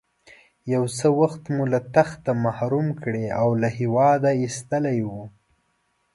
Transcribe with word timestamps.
یو 0.73 0.83
څه 0.97 1.07
وخت 1.21 1.43
مو 1.55 1.63
له 1.73 1.79
تخته 1.95 2.31
محروم 2.45 2.87
کړی 3.03 3.25
او 3.41 3.47
له 3.61 3.69
هېواده 3.77 4.29
ایستلی 4.41 4.99
وو. 5.09 5.23